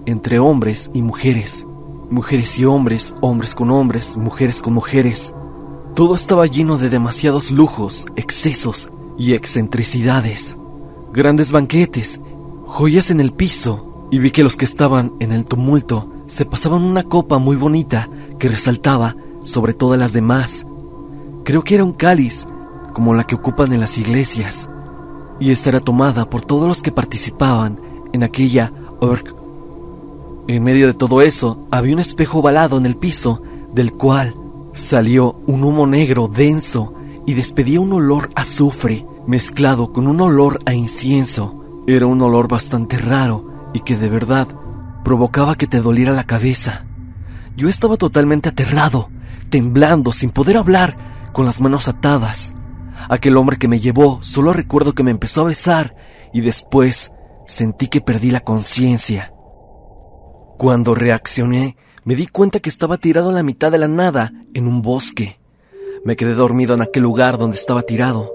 entre 0.05 0.37
hombres 0.37 0.91
y 0.93 1.01
mujeres, 1.01 1.65
mujeres 2.11 2.59
y 2.59 2.65
hombres, 2.65 3.15
hombres 3.19 3.55
con 3.55 3.71
hombres, 3.71 4.15
mujeres 4.15 4.61
con 4.61 4.75
mujeres. 4.75 5.33
Todo 5.97 6.13
estaba 6.13 6.45
lleno 6.45 6.77
de 6.77 6.91
demasiados 6.91 7.49
lujos, 7.49 8.05
excesos 8.15 8.87
y 9.17 9.33
excentricidades. 9.33 10.55
Grandes 11.11 11.51
banquetes, 11.51 12.21
joyas 12.67 13.09
en 13.09 13.19
el 13.19 13.33
piso, 13.33 14.07
y 14.11 14.19
vi 14.19 14.29
que 14.29 14.43
los 14.43 14.57
que 14.57 14.65
estaban 14.65 15.13
en 15.19 15.31
el 15.31 15.45
tumulto 15.45 16.07
se 16.27 16.45
pasaban 16.45 16.83
una 16.83 17.05
copa 17.05 17.39
muy 17.39 17.55
bonita 17.55 18.07
que 18.37 18.47
resaltaba 18.47 19.15
sobre 19.43 19.73
todas 19.73 19.99
las 19.99 20.13
demás. 20.13 20.67
Creo 21.43 21.63
que 21.63 21.73
era 21.73 21.83
un 21.83 21.93
cáliz, 21.93 22.45
como 22.93 23.15
la 23.15 23.23
que 23.23 23.33
ocupan 23.33 23.73
en 23.73 23.79
las 23.79 23.97
iglesias, 23.97 24.69
y 25.39 25.49
esta 25.49 25.69
era 25.69 25.79
tomada 25.79 26.29
por 26.29 26.43
todos 26.43 26.67
los 26.67 26.83
que 26.83 26.91
participaban 26.91 27.79
en 28.13 28.21
aquella 28.21 28.71
org 28.99 29.35
en 30.47 30.63
medio 30.63 30.85
de 30.85 30.93
todo 30.93 31.23
eso 31.23 31.65
había 31.71 31.95
un 31.95 31.99
espejo 31.99 32.39
ovalado 32.39 32.77
en 32.77 32.85
el 32.85 32.95
piso, 32.95 33.41
del 33.73 33.93
cual 33.93 34.35
salió 34.77 35.41
un 35.47 35.63
humo 35.63 35.87
negro 35.87 36.27
denso 36.27 36.93
y 37.25 37.33
despedía 37.33 37.81
un 37.81 37.91
olor 37.93 38.29
a 38.35 38.41
azufre 38.41 39.05
mezclado 39.25 39.91
con 39.91 40.07
un 40.07 40.21
olor 40.21 40.59
a 40.65 40.73
incienso. 40.73 41.83
Era 41.87 42.05
un 42.05 42.21
olor 42.21 42.47
bastante 42.47 42.97
raro 42.97 43.71
y 43.73 43.81
que 43.81 43.97
de 43.97 44.09
verdad 44.09 44.47
provocaba 45.03 45.55
que 45.55 45.67
te 45.67 45.81
doliera 45.81 46.13
la 46.13 46.25
cabeza. 46.25 46.85
Yo 47.55 47.69
estaba 47.69 47.97
totalmente 47.97 48.49
aterrado, 48.49 49.09
temblando, 49.49 50.11
sin 50.11 50.29
poder 50.29 50.57
hablar, 50.57 51.29
con 51.33 51.45
las 51.45 51.59
manos 51.59 51.87
atadas. 51.87 52.53
Aquel 53.09 53.37
hombre 53.37 53.57
que 53.57 53.67
me 53.67 53.79
llevó, 53.79 54.21
solo 54.21 54.53
recuerdo 54.53 54.93
que 54.93 55.03
me 55.03 55.11
empezó 55.11 55.41
a 55.41 55.45
besar 55.45 55.95
y 56.33 56.41
después 56.41 57.11
sentí 57.45 57.87
que 57.87 58.01
perdí 58.01 58.31
la 58.31 58.41
conciencia. 58.41 59.33
Cuando 60.57 60.95
reaccioné, 60.95 61.77
me 62.07 62.15
di 62.15 62.25
cuenta 62.25 62.61
que 62.61 62.69
estaba 62.69 62.97
tirado 62.97 63.27
en 63.27 63.35
la 63.35 63.43
mitad 63.43 63.69
de 63.69 63.79
la 63.79 63.89
nada, 63.89 64.31
en 64.53 64.65
un 64.65 64.81
bosque. 64.81 65.41
Me 66.05 66.15
quedé 66.15 66.35
dormido 66.35 66.73
en 66.73 66.81
aquel 66.81 67.03
lugar 67.03 67.37
donde 67.37 67.57
estaba 67.57 67.81
tirado. 67.81 68.33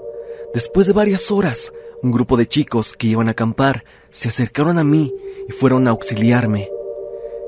Después 0.53 0.85
de 0.85 0.93
varias 0.93 1.31
horas, 1.31 1.73
un 2.03 2.11
grupo 2.11 2.37
de 2.37 2.47
chicos 2.47 2.93
que 2.93 3.07
iban 3.07 3.29
a 3.29 3.31
acampar 3.31 3.83
se 4.11 4.29
acercaron 4.29 4.77
a 4.77 4.83
mí 4.83 5.11
y 5.49 5.51
fueron 5.53 5.87
a 5.87 5.89
auxiliarme. 5.89 6.69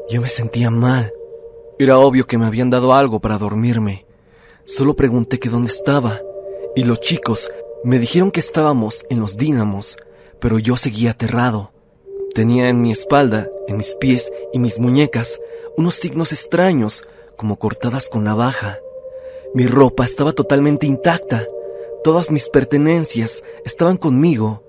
Yo 0.09 0.19
me 0.19 0.29
sentía 0.29 0.71
mal. 0.71 1.13
Era 1.77 1.99
obvio 1.99 2.25
que 2.25 2.39
me 2.39 2.47
habían 2.47 2.71
dado 2.71 2.95
algo 2.95 3.19
para 3.19 3.37
dormirme. 3.37 4.07
Solo 4.65 4.95
pregunté 4.95 5.37
que 5.37 5.49
dónde 5.49 5.71
estaba, 5.71 6.21
y 6.75 6.85
los 6.85 7.01
chicos 7.01 7.51
me 7.83 7.99
dijeron 7.99 8.31
que 8.31 8.39
estábamos 8.39 9.05
en 9.11 9.19
los 9.19 9.37
dínamos, 9.37 9.99
pero 10.39 10.57
yo 10.57 10.75
seguía 10.75 11.11
aterrado. 11.11 11.71
Tenía 12.33 12.67
en 12.67 12.81
mi 12.81 12.91
espalda, 12.91 13.47
en 13.67 13.77
mis 13.77 13.93
pies 13.93 14.31
y 14.53 14.57
mis 14.57 14.79
muñecas 14.79 15.39
unos 15.77 15.95
signos 15.95 16.31
extraños, 16.31 17.03
como 17.37 17.57
cortadas 17.57 18.09
con 18.09 18.23
navaja. 18.23 18.79
Mi 19.53 19.67
ropa 19.67 20.05
estaba 20.05 20.31
totalmente 20.31 20.85
intacta. 20.87 21.45
Todas 22.03 22.31
mis 22.31 22.49
pertenencias 22.49 23.43
estaban 23.63 23.97
conmigo, 23.97 24.63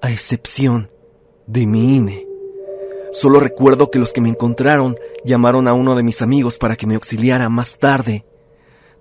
a 0.00 0.10
excepción 0.10 0.90
de 1.46 1.66
mi 1.66 1.96
INE. 1.96 2.26
Solo 3.12 3.40
recuerdo 3.40 3.90
que 3.90 3.98
los 3.98 4.12
que 4.12 4.20
me 4.20 4.28
encontraron 4.28 4.96
llamaron 5.24 5.66
a 5.68 5.74
uno 5.74 5.96
de 5.96 6.02
mis 6.02 6.22
amigos 6.22 6.58
para 6.58 6.76
que 6.76 6.86
me 6.86 6.94
auxiliara 6.94 7.48
más 7.48 7.78
tarde. 7.78 8.24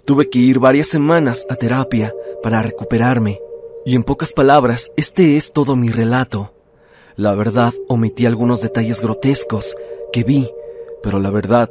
Tuve 0.06 0.30
que 0.30 0.40
ir 0.40 0.60
varias 0.60 0.88
semanas 0.88 1.46
a 1.50 1.56
terapia 1.56 2.14
para 2.42 2.64
recuperarme. 2.64 3.40
Y 3.86 3.96
en 3.96 4.04
pocas 4.04 4.34
palabras, 4.34 4.92
este 4.98 5.38
es 5.38 5.54
todo 5.54 5.76
mi 5.76 5.90
relato. 5.90 6.54
La 7.16 7.36
verdad, 7.36 7.74
omití 7.88 8.26
algunos 8.26 8.62
detalles 8.62 9.02
grotescos 9.02 9.76
que 10.12 10.24
vi, 10.24 10.52
pero 11.02 11.20
la 11.20 11.30
verdad, 11.30 11.70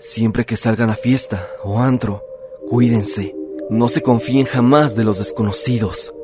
siempre 0.00 0.44
que 0.44 0.56
salgan 0.56 0.90
a 0.90 0.96
fiesta 0.96 1.46
o 1.64 1.80
antro, 1.80 2.22
cuídense. 2.68 3.34
No 3.70 3.88
se 3.88 4.02
confíen 4.02 4.46
jamás 4.46 4.96
de 4.96 5.04
los 5.04 5.18
desconocidos. 5.18 6.14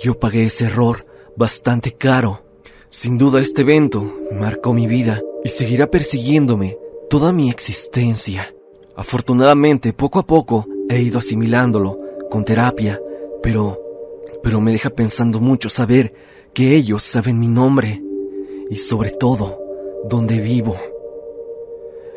Yo 0.00 0.18
pagué 0.18 0.44
ese 0.46 0.66
error 0.66 1.06
bastante 1.36 1.92
caro. 1.92 2.42
Sin 2.88 3.18
duda 3.18 3.40
este 3.40 3.62
evento 3.62 4.12
marcó 4.32 4.72
mi 4.72 4.86
vida 4.86 5.20
y 5.42 5.48
seguirá 5.48 5.90
persiguiéndome 5.90 6.78
toda 7.10 7.32
mi 7.32 7.50
existencia. 7.50 8.54
Afortunadamente, 8.96 9.92
poco 9.92 10.20
a 10.20 10.26
poco 10.26 10.66
he 10.88 11.00
ido 11.00 11.18
asimilándolo 11.18 11.98
con 12.30 12.44
terapia, 12.44 13.00
pero 13.42 13.80
pero 14.44 14.60
me 14.60 14.72
deja 14.72 14.90
pensando 14.90 15.40
mucho 15.40 15.70
saber 15.70 16.12
que 16.52 16.76
ellos 16.76 17.02
saben 17.02 17.40
mi 17.40 17.48
nombre 17.48 18.02
y 18.70 18.76
sobre 18.76 19.10
todo 19.10 19.58
dónde 20.04 20.38
vivo. 20.38 20.76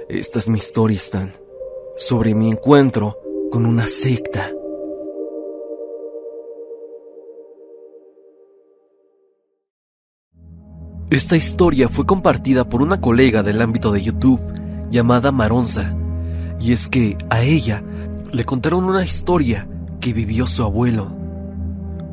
Esta 0.10 0.40
es 0.40 0.50
mi 0.50 0.58
historia, 0.58 0.98
Stan, 0.98 1.34
sobre 1.98 2.34
mi 2.34 2.50
encuentro 2.50 3.20
con 3.52 3.66
una 3.66 3.88
secta. 3.88 4.52
Esta 11.10 11.36
historia 11.36 11.90
fue 11.90 12.06
compartida 12.06 12.68
por 12.68 12.82
una 12.82 13.00
colega 13.00 13.44
del 13.44 13.62
ámbito 13.62 13.92
de 13.92 14.02
YouTube 14.02 14.42
llamada 14.90 15.32
Maronza, 15.32 15.96
y 16.60 16.72
es 16.72 16.90
que 16.90 17.18
a 17.30 17.44
ella 17.44 17.84
le 18.32 18.46
contaron 18.46 18.86
una 18.86 19.04
historia 19.04 19.68
que 20.00 20.14
vivió 20.14 20.48
su 20.48 20.64
abuelo 20.64 21.18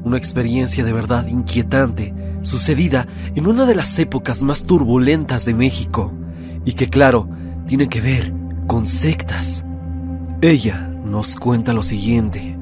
una 0.05 0.19
experiencia 0.19 0.85
de 0.85 0.93
verdad 0.93 1.27
inquietante, 1.27 2.15
sucedida 2.43 3.09
en 3.35 3.47
una 3.47 3.65
de 3.65 3.75
las 3.75 3.99
épocas 3.99 4.43
más 4.43 4.65
turbulentas 4.65 5.47
de 5.47 5.55
México, 5.55 6.13
y 6.65 6.75
que 6.75 6.89
claro, 6.89 7.29
tiene 7.67 7.89
que 7.89 8.01
ver 8.01 8.33
con 8.67 8.87
sectas. 8.87 9.65
Ella 10.41 10.91
nos 11.05 11.37
cuenta 11.37 11.73
lo 11.73 11.83
siguiente. 11.83 12.57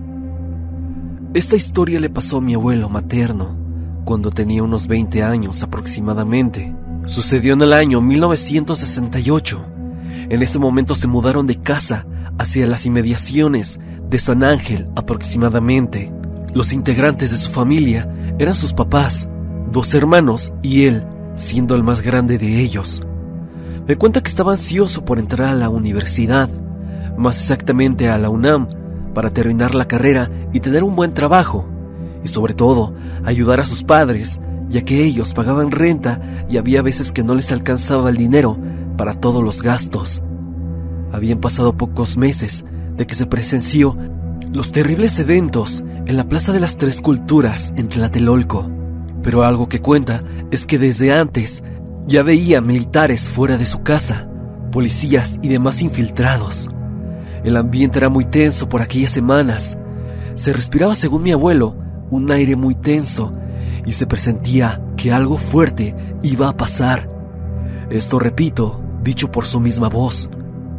Esta 1.35 1.57
historia 1.57 1.99
le 2.01 2.11
pasó 2.11 2.39
a 2.39 2.41
mi 2.41 2.55
abuelo 2.55 2.89
materno 2.89 3.57
cuando 4.05 4.31
tenía 4.31 4.63
unos 4.63 4.87
20 4.87 5.23
años 5.23 5.63
aproximadamente. 5.63 6.75
Sucedió 7.07 7.55
en 7.55 7.63
el 7.63 7.73
año 7.73 8.01
1968. 8.01 9.65
En 10.29 10.43
ese 10.43 10.59
momento 10.59 10.95
se 10.95 11.07
mudaron 11.07 11.47
de 11.47 11.57
casa 11.57 12.07
hacia 12.39 12.67
las 12.67 12.87
inmediaciones 12.87 13.81
de 14.09 14.19
San 14.19 14.45
Ángel 14.45 14.89
aproximadamente. 14.95 16.13
Los 16.55 16.73
integrantes 16.73 17.31
de 17.31 17.39
su 17.39 17.51
familia 17.51 18.13
eran 18.39 18.55
sus 18.55 18.73
papás, 18.73 19.29
dos 19.71 19.95
hermanos 19.95 20.53
y 20.63 20.85
él, 20.85 21.07
siendo 21.35 21.75
el 21.75 21.83
más 21.83 22.03
grande 22.03 22.39
de 22.39 22.61
ellos. 22.61 23.03
Me 23.87 23.97
cuenta 23.97 24.23
que 24.23 24.29
estaba 24.29 24.53
ansioso 24.53 25.05
por 25.05 25.19
entrar 25.19 25.49
a 25.49 25.55
la 25.55 25.69
universidad, 25.69 26.49
más 27.17 27.41
exactamente 27.41 28.09
a 28.09 28.19
la 28.19 28.31
UNAM, 28.31 28.69
para 29.15 29.31
terminar 29.31 29.75
la 29.75 29.87
carrera 29.87 30.31
y 30.53 30.61
tener 30.61 30.85
un 30.85 30.95
buen 30.95 31.15
trabajo, 31.15 31.67
y 32.25 32.29
sobre 32.29 32.55
todo 32.55 32.95
ayudar 33.25 33.61
a 33.61 33.67
sus 33.67 33.83
padres, 33.83 34.41
ya 34.69 34.83
que 34.83 35.03
ellos 35.03 35.35
pagaban 35.35 35.71
renta 35.71 36.47
y 36.49 36.57
había 36.57 36.81
veces 36.83 37.13
que 37.13 37.25
no 37.25 37.35
les 37.35 37.51
alcanzaba 37.53 38.09
el 38.09 38.17
dinero 38.17 38.57
para 38.97 39.15
todos 39.15 39.43
los 39.43 39.63
gastos. 39.63 40.23
Habían 41.13 41.39
pasado 41.39 41.77
pocos 41.77 42.17
meses 42.17 42.65
de 42.97 43.07
que 43.07 43.15
se 43.15 43.27
presenció 43.27 43.97
los 44.53 44.73
terribles 44.73 45.19
eventos 45.19 45.83
en 46.07 46.17
la 46.17 46.25
Plaza 46.25 46.53
de 46.53 46.61
las 46.61 46.77
Tres 46.77 47.01
Culturas 47.01 47.73
en 47.77 47.89
Tlatelolco. 47.89 48.71
Pero 49.23 49.45
algo 49.45 49.69
que 49.69 49.81
cuenta 49.81 50.23
es 50.51 50.67
que 50.67 50.79
desde 50.79 51.13
antes 51.13 51.63
ya 52.07 52.23
veía 52.23 52.61
militares 52.61 53.29
fuera 53.29 53.57
de 53.57 53.67
su 53.67 53.83
casa, 53.83 54.29
policías 54.71 55.39
y 55.43 55.49
demás 55.49 55.83
infiltrados. 55.83 56.69
El 57.45 57.57
ambiente 57.57 57.99
era 57.99 58.09
muy 58.09 58.25
tenso 58.25 58.69
por 58.69 58.83
aquellas 58.83 59.13
semanas. 59.13 59.79
Se 60.35 60.53
respiraba, 60.53 60.95
según 60.95 61.23
mi 61.23 61.33
abuelo, 61.33 61.77
un 62.11 62.31
aire 62.31 62.57
muy 62.57 62.75
tenso 62.75 63.33
y 63.85 63.93
se 63.93 64.07
presentía 64.07 64.83
que 64.97 65.13
algo 65.13 65.39
fuerte 65.39 65.95
iba 66.23 66.49
a 66.49 66.57
pasar. 66.57 67.09
Esto 67.91 68.19
repito, 68.19 68.81
dicho 69.03 69.31
por 69.31 69.47
su 69.47 69.61
misma 69.61 69.89
voz. 69.89 70.29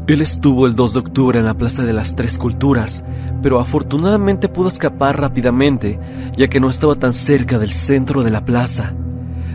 Él 0.07 0.21
estuvo 0.21 0.67
el 0.67 0.75
2 0.75 0.93
de 0.93 0.99
octubre 0.99 1.39
en 1.39 1.45
la 1.45 1.53
Plaza 1.53 1.85
de 1.85 1.93
las 1.93 2.15
Tres 2.15 2.37
Culturas, 2.37 3.03
pero 3.41 3.59
afortunadamente 3.59 4.49
pudo 4.49 4.67
escapar 4.67 5.19
rápidamente, 5.19 5.99
ya 6.35 6.49
que 6.49 6.59
no 6.59 6.69
estaba 6.69 6.95
tan 6.95 7.13
cerca 7.13 7.57
del 7.57 7.71
centro 7.71 8.23
de 8.23 8.31
la 8.31 8.43
plaza. 8.43 8.93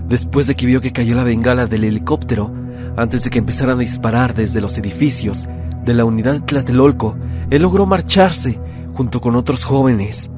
Después 0.08 0.46
de 0.46 0.56
que 0.56 0.64
vio 0.64 0.80
que 0.80 0.92
cayó 0.92 1.14
la 1.14 1.22
bengala 1.22 1.66
del 1.66 1.84
helicóptero, 1.84 2.50
antes 2.96 3.24
de 3.24 3.30
que 3.30 3.38
empezaran 3.38 3.76
a 3.76 3.80
disparar 3.80 4.34
desde 4.34 4.60
los 4.60 4.78
edificios 4.78 5.46
de 5.84 5.92
la 5.92 6.06
unidad 6.06 6.42
Tlatelolco, 6.44 7.16
él 7.50 7.62
logró 7.62 7.84
marcharse 7.84 8.58
junto 8.94 9.20
con 9.20 9.36
otros 9.36 9.64
jóvenes. 9.64 10.30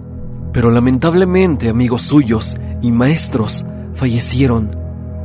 Pero 0.53 0.71
lamentablemente 0.71 1.69
amigos 1.69 2.03
suyos 2.03 2.57
y 2.83 2.91
maestros 2.91 3.65
fallecieron. 3.95 4.77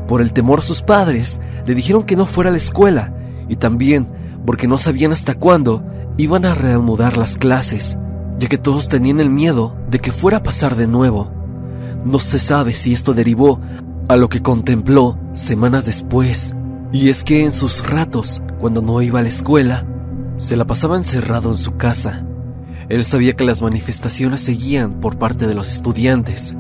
Por 0.08 0.22
el 0.22 0.32
temor 0.32 0.60
a 0.60 0.62
sus 0.64 0.84
padres, 0.84 1.40
le 1.66 1.74
dijeron 1.74 2.04
que 2.04 2.16
no 2.16 2.28
fuera 2.28 2.50
a 2.50 2.52
la 2.52 2.58
escuela 2.58 3.14
y 3.50 3.56
también 3.56 4.08
porque 4.46 4.68
no 4.68 4.78
sabían 4.78 5.12
hasta 5.12 5.34
cuándo 5.34 5.84
iban 6.18 6.46
a 6.46 6.54
reanudar 6.54 7.18
las 7.18 7.38
clases, 7.38 7.98
ya 8.38 8.48
que 8.48 8.60
todos 8.60 8.88
tenían 8.88 9.20
el 9.20 9.32
miedo 9.32 9.76
de 9.90 10.00
que 10.00 10.12
fuera 10.12 10.38
a 10.38 10.44
pasar 10.44 10.76
de 10.76 10.88
nuevo. 10.88 11.32
No 12.06 12.20
se 12.20 12.38
sabe 12.38 12.74
si 12.74 12.94
esto 12.94 13.16
derivó 13.16 13.60
a 14.08 14.16
lo 14.18 14.30
que 14.30 14.42
contempló 14.42 15.18
semanas 15.34 15.86
después, 15.86 16.54
y 16.92 17.10
es 17.10 17.24
que 17.24 17.42
en 17.42 17.52
sus 17.52 17.88
ratos, 17.88 18.42
cuando 18.60 18.82
no 18.82 19.02
iba 19.02 19.20
a 19.20 19.24
la 19.24 19.30
escuela, 19.30 19.86
se 20.38 20.56
la 20.56 20.66
pasaba 20.66 20.96
encerrado 20.96 21.50
en 21.50 21.58
su 21.58 21.76
casa. 21.76 22.26
Él 22.88 23.04
sabía 23.04 23.34
que 23.36 23.44
las 23.44 23.64
manifestaciones 23.64 24.42
seguían 24.42 25.00
por 25.00 25.18
parte 25.18 25.48
de 25.48 25.56
los 25.56 25.72
estudiantes, 25.74 26.56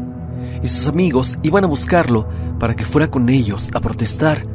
y 0.63 0.69
sus 0.69 0.87
amigos 0.87 1.37
iban 1.43 1.63
a 1.63 1.67
buscarlo 1.67 2.27
para 2.59 2.75
que 2.75 2.85
fuera 2.85 3.11
con 3.11 3.29
ellos 3.29 3.69
a 3.75 3.79
protestar, 3.79 4.47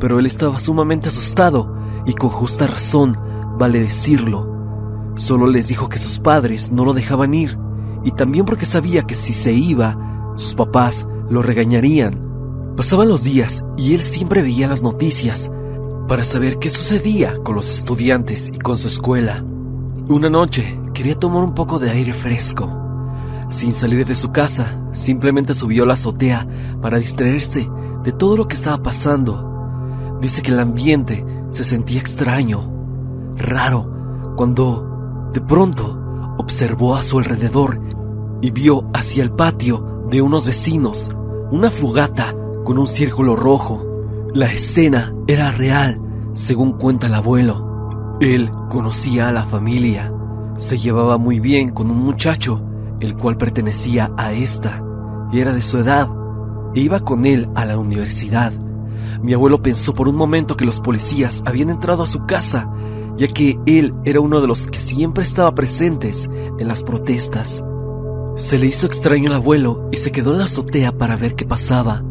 pero 0.00 0.18
él 0.18 0.26
estaba 0.26 0.58
sumamente 0.58 1.08
asustado 1.08 1.76
y 2.06 2.14
con 2.14 2.30
justa 2.30 2.66
razón, 2.66 3.16
vale 3.56 3.78
decirlo. 3.78 5.12
Solo 5.14 5.46
les 5.46 5.68
dijo 5.68 5.88
que 5.88 5.98
sus 5.98 6.18
padres 6.18 6.72
no 6.72 6.84
lo 6.84 6.92
dejaban 6.92 7.34
ir, 7.34 7.56
y 8.02 8.10
también 8.10 8.44
porque 8.46 8.66
sabía 8.66 9.02
que 9.02 9.14
si 9.14 9.32
se 9.32 9.52
iba, 9.52 10.34
sus 10.34 10.56
papás 10.56 11.06
lo 11.30 11.42
regañarían. 11.42 12.31
Pasaban 12.76 13.08
los 13.08 13.22
días 13.22 13.64
y 13.76 13.94
él 13.94 14.02
siempre 14.02 14.42
veía 14.42 14.66
las 14.66 14.82
noticias 14.82 15.50
para 16.08 16.24
saber 16.24 16.58
qué 16.58 16.70
sucedía 16.70 17.36
con 17.42 17.54
los 17.54 17.68
estudiantes 17.68 18.48
y 18.48 18.58
con 18.58 18.78
su 18.78 18.88
escuela. 18.88 19.44
Una 20.08 20.30
noche 20.30 20.80
quería 20.94 21.14
tomar 21.14 21.42
un 21.42 21.54
poco 21.54 21.78
de 21.78 21.90
aire 21.90 22.14
fresco. 22.14 22.72
Sin 23.50 23.74
salir 23.74 24.06
de 24.06 24.14
su 24.14 24.32
casa, 24.32 24.80
simplemente 24.92 25.52
subió 25.52 25.82
a 25.82 25.86
la 25.86 25.92
azotea 25.92 26.48
para 26.80 26.98
distraerse 26.98 27.68
de 28.02 28.12
todo 28.12 28.38
lo 28.38 28.48
que 28.48 28.54
estaba 28.54 28.82
pasando. 28.82 30.18
Dice 30.22 30.40
que 30.40 30.52
el 30.52 30.58
ambiente 30.58 31.24
se 31.50 31.64
sentía 31.64 32.00
extraño, 32.00 32.72
raro, 33.36 34.34
cuando, 34.34 35.30
de 35.34 35.42
pronto, 35.42 35.98
observó 36.38 36.96
a 36.96 37.02
su 37.02 37.18
alrededor 37.18 37.80
y 38.40 38.50
vio 38.50 38.88
hacia 38.94 39.22
el 39.22 39.30
patio 39.32 40.06
de 40.10 40.22
unos 40.22 40.46
vecinos 40.46 41.10
una 41.50 41.70
fogata 41.70 42.34
con 42.64 42.78
un 42.78 42.86
círculo 42.86 43.36
rojo. 43.36 43.84
La 44.34 44.52
escena 44.52 45.12
era 45.26 45.50
real, 45.50 46.00
según 46.34 46.72
cuenta 46.72 47.06
el 47.06 47.14
abuelo. 47.14 48.16
Él 48.20 48.50
conocía 48.70 49.28
a 49.28 49.32
la 49.32 49.44
familia, 49.44 50.12
se 50.58 50.78
llevaba 50.78 51.18
muy 51.18 51.40
bien 51.40 51.70
con 51.70 51.90
un 51.90 51.98
muchacho, 51.98 52.62
el 53.00 53.16
cual 53.16 53.36
pertenecía 53.36 54.12
a 54.16 54.32
esta, 54.32 54.82
y 55.32 55.40
era 55.40 55.52
de 55.52 55.62
su 55.62 55.78
edad, 55.78 56.08
e 56.74 56.80
iba 56.80 57.00
con 57.00 57.26
él 57.26 57.48
a 57.54 57.64
la 57.64 57.78
universidad. 57.78 58.52
Mi 59.22 59.34
abuelo 59.34 59.62
pensó 59.62 59.92
por 59.92 60.08
un 60.08 60.16
momento 60.16 60.56
que 60.56 60.64
los 60.64 60.80
policías 60.80 61.42
habían 61.46 61.70
entrado 61.70 62.02
a 62.02 62.06
su 62.06 62.26
casa, 62.26 62.72
ya 63.16 63.28
que 63.28 63.58
él 63.66 63.94
era 64.04 64.20
uno 64.20 64.40
de 64.40 64.46
los 64.46 64.66
que 64.66 64.78
siempre 64.78 65.22
estaba 65.22 65.54
presentes 65.54 66.30
en 66.58 66.68
las 66.68 66.82
protestas. 66.82 67.62
Se 68.36 68.58
le 68.58 68.66
hizo 68.66 68.86
extraño 68.86 69.28
al 69.28 69.36
abuelo 69.36 69.88
y 69.92 69.96
se 69.98 70.12
quedó 70.12 70.32
en 70.32 70.38
la 70.38 70.44
azotea 70.44 70.92
para 70.96 71.16
ver 71.16 71.34
qué 71.34 71.44
pasaba. 71.44 72.02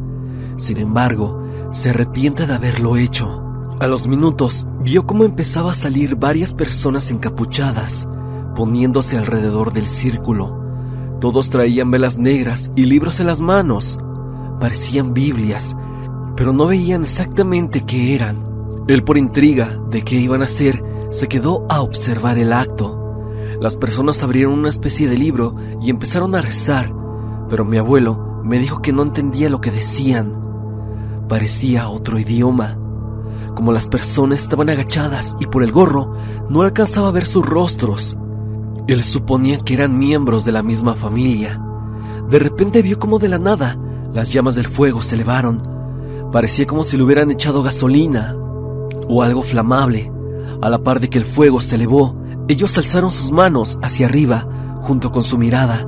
Sin 0.61 0.77
embargo, 0.77 1.43
se 1.71 1.89
arrepiente 1.89 2.45
de 2.45 2.53
haberlo 2.53 2.95
hecho. 2.95 3.41
A 3.79 3.87
los 3.87 4.05
minutos 4.05 4.67
vio 4.83 5.07
cómo 5.07 5.23
empezaba 5.23 5.71
a 5.71 5.75
salir 5.75 6.17
varias 6.17 6.53
personas 6.53 7.09
encapuchadas, 7.09 8.07
poniéndose 8.55 9.17
alrededor 9.17 9.73
del 9.73 9.87
círculo. 9.87 11.17
Todos 11.19 11.49
traían 11.49 11.89
velas 11.89 12.19
negras 12.19 12.69
y 12.75 12.85
libros 12.85 13.19
en 13.19 13.25
las 13.25 13.41
manos. 13.41 13.97
Parecían 14.59 15.15
Biblias, 15.15 15.75
pero 16.35 16.53
no 16.53 16.67
veían 16.67 17.05
exactamente 17.05 17.81
qué 17.81 18.13
eran. 18.13 18.83
Él 18.87 19.03
por 19.03 19.17
intriga 19.17 19.79
de 19.89 20.03
qué 20.03 20.17
iban 20.17 20.43
a 20.43 20.45
hacer, 20.45 20.83
se 21.09 21.27
quedó 21.27 21.65
a 21.69 21.81
observar 21.81 22.37
el 22.37 22.53
acto. 22.53 23.25
Las 23.59 23.77
personas 23.77 24.21
abrieron 24.21 24.53
una 24.53 24.69
especie 24.69 25.09
de 25.09 25.17
libro 25.17 25.55
y 25.81 25.89
empezaron 25.89 26.35
a 26.35 26.41
rezar, 26.43 26.93
pero 27.49 27.65
mi 27.65 27.77
abuelo 27.77 28.41
me 28.43 28.59
dijo 28.59 28.83
que 28.83 28.93
no 28.93 29.01
entendía 29.01 29.49
lo 29.49 29.59
que 29.59 29.71
decían. 29.71 30.50
Parecía 31.31 31.87
otro 31.87 32.19
idioma. 32.19 32.77
Como 33.55 33.71
las 33.71 33.87
personas 33.87 34.41
estaban 34.41 34.69
agachadas 34.69 35.37
y 35.39 35.45
por 35.45 35.63
el 35.63 35.71
gorro 35.71 36.13
no 36.49 36.61
alcanzaba 36.61 37.07
a 37.07 37.11
ver 37.11 37.25
sus 37.25 37.45
rostros. 37.45 38.17
Él 38.89 39.01
suponía 39.01 39.57
que 39.59 39.75
eran 39.75 39.97
miembros 39.97 40.43
de 40.43 40.51
la 40.51 40.61
misma 40.61 40.93
familia. 40.93 41.57
De 42.29 42.37
repente 42.37 42.81
vio 42.81 42.99
como 42.99 43.17
de 43.17 43.29
la 43.29 43.39
nada 43.39 43.77
las 44.13 44.33
llamas 44.33 44.55
del 44.55 44.67
fuego 44.67 45.01
se 45.01 45.15
elevaron. 45.15 45.63
Parecía 46.33 46.67
como 46.67 46.83
si 46.83 46.97
le 46.97 47.03
hubieran 47.03 47.31
echado 47.31 47.63
gasolina 47.63 48.35
o 49.07 49.23
algo 49.23 49.41
flamable. 49.41 50.11
A 50.61 50.69
la 50.69 50.83
par 50.83 50.99
de 50.99 51.09
que 51.09 51.19
el 51.19 51.23
fuego 51.23 51.61
se 51.61 51.75
elevó, 51.75 52.13
ellos 52.49 52.77
alzaron 52.77 53.13
sus 53.13 53.31
manos 53.31 53.79
hacia 53.81 54.07
arriba 54.07 54.49
junto 54.81 55.13
con 55.13 55.23
su 55.23 55.37
mirada. 55.37 55.87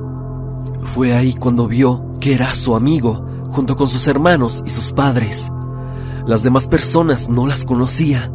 Fue 0.94 1.14
ahí 1.14 1.34
cuando 1.34 1.68
vio 1.68 2.14
que 2.18 2.32
era 2.32 2.54
su 2.54 2.74
amigo 2.74 3.26
junto 3.54 3.76
con 3.76 3.88
sus 3.88 4.08
hermanos 4.08 4.64
y 4.66 4.70
sus 4.70 4.92
padres. 4.92 5.50
Las 6.26 6.42
demás 6.42 6.66
personas 6.66 7.28
no 7.28 7.46
las 7.46 7.64
conocía, 7.64 8.28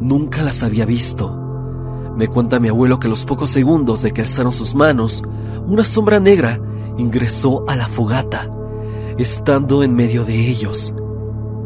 nunca 0.00 0.42
las 0.42 0.62
había 0.62 0.86
visto. 0.86 1.36
Me 2.16 2.28
cuenta 2.28 2.60
mi 2.60 2.68
abuelo 2.68 3.00
que 3.00 3.08
los 3.08 3.24
pocos 3.24 3.50
segundos 3.50 4.02
de 4.02 4.12
que 4.12 4.20
alzaron 4.20 4.52
sus 4.52 4.76
manos, 4.76 5.24
una 5.66 5.82
sombra 5.82 6.20
negra 6.20 6.60
ingresó 6.96 7.64
a 7.66 7.74
la 7.74 7.88
fogata, 7.88 8.48
estando 9.18 9.82
en 9.82 9.96
medio 9.96 10.24
de 10.24 10.48
ellos. 10.48 10.94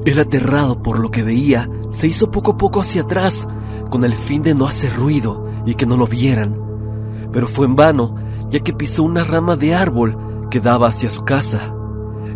Él 0.06 0.18
aterrado 0.18 0.82
por 0.82 0.98
lo 0.98 1.10
que 1.10 1.22
veía, 1.22 1.68
se 1.90 2.06
hizo 2.06 2.30
poco 2.30 2.52
a 2.52 2.56
poco 2.56 2.80
hacia 2.80 3.02
atrás, 3.02 3.46
con 3.90 4.04
el 4.04 4.14
fin 4.14 4.40
de 4.40 4.54
no 4.54 4.66
hacer 4.66 4.94
ruido 4.94 5.46
y 5.66 5.74
que 5.74 5.84
no 5.84 5.98
lo 5.98 6.06
vieran. 6.06 6.54
Pero 7.30 7.46
fue 7.46 7.66
en 7.66 7.76
vano, 7.76 8.14
ya 8.48 8.60
que 8.60 8.72
pisó 8.72 9.02
una 9.02 9.22
rama 9.22 9.54
de 9.54 9.74
árbol 9.74 10.48
que 10.50 10.60
daba 10.60 10.88
hacia 10.88 11.10
su 11.10 11.24
casa. 11.24 11.75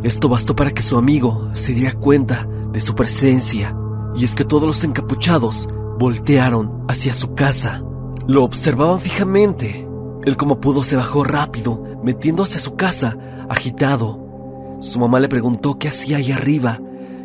Esto 0.02 0.28
bastó 0.28 0.56
para 0.56 0.70
que 0.70 0.82
su 0.82 0.96
amigo 0.96 1.50
se 1.54 1.74
diera 1.74 1.92
cuenta 1.92 2.48
de 2.72 2.80
su 2.80 2.94
presencia, 2.94 3.76
y 4.16 4.24
es 4.24 4.34
que 4.34 4.44
todos 4.44 4.66
los 4.66 4.82
encapuchados 4.82 5.68
voltearon 5.98 6.84
hacia 6.88 7.12
su 7.12 7.34
casa. 7.34 7.82
Lo 8.26 8.44
observaban 8.44 9.00
fijamente. 9.00 9.86
Él 10.24 10.36
como 10.36 10.60
pudo 10.60 10.82
se 10.84 10.96
bajó 10.96 11.24
rápido, 11.24 11.84
metiendo 12.02 12.42
hacia 12.42 12.60
su 12.60 12.76
casa, 12.76 13.16
agitado. 13.48 14.78
Su 14.80 14.98
mamá 14.98 15.20
le 15.20 15.28
preguntó 15.28 15.78
qué 15.78 15.88
hacía 15.88 16.16
ahí 16.16 16.32
arriba, 16.32 16.80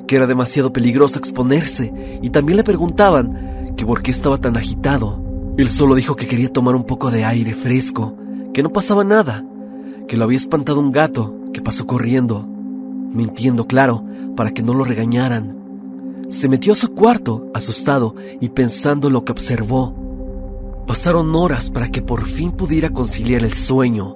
que 0.07 0.17
era 0.17 0.27
demasiado 0.27 0.73
peligroso 0.73 1.17
exponerse, 1.17 2.19
y 2.21 2.29
también 2.29 2.57
le 2.57 2.63
preguntaban 2.65 3.73
que 3.77 3.85
por 3.85 4.01
qué 4.01 4.11
estaba 4.11 4.37
tan 4.37 4.57
agitado. 4.57 5.23
Él 5.57 5.69
solo 5.69 5.95
dijo 5.95 6.17
que 6.17 6.27
quería 6.27 6.51
tomar 6.51 6.75
un 6.75 6.83
poco 6.83 7.09
de 7.09 7.23
aire 7.23 7.53
fresco, 7.53 8.17
que 8.53 8.61
no 8.61 8.69
pasaba 8.69 9.05
nada, 9.05 9.45
que 10.07 10.17
lo 10.17 10.25
había 10.25 10.37
espantado 10.37 10.81
un 10.81 10.91
gato 10.91 11.33
que 11.53 11.61
pasó 11.61 11.87
corriendo, 11.87 12.45
mintiendo 13.15 13.65
claro 13.67 14.03
para 14.35 14.51
que 14.51 14.61
no 14.61 14.73
lo 14.73 14.83
regañaran. 14.83 15.57
Se 16.29 16.49
metió 16.49 16.73
a 16.73 16.75
su 16.75 16.93
cuarto, 16.93 17.49
asustado 17.53 18.15
y 18.41 18.49
pensando 18.49 19.09
lo 19.09 19.23
que 19.23 19.31
observó. 19.31 19.95
Pasaron 20.87 21.35
horas 21.35 21.69
para 21.69 21.89
que 21.89 22.01
por 22.01 22.25
fin 22.27 22.51
pudiera 22.51 22.89
conciliar 22.89 23.43
el 23.43 23.53
sueño. 23.53 24.15